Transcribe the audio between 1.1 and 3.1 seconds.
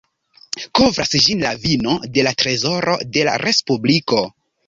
ĝin la vino de la trezoro